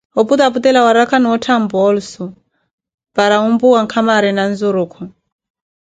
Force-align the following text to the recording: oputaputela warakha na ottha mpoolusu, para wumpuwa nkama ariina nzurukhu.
oputaputela 0.21 0.79
warakha 0.85 1.17
na 1.19 1.29
ottha 1.35 1.55
mpoolusu, 1.63 2.25
para 3.15 3.35
wumpuwa 3.41 3.79
nkama 3.85 4.11
ariina 4.19 4.43
nzurukhu. 4.51 5.03